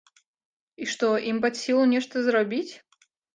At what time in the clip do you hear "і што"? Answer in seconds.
0.83-1.09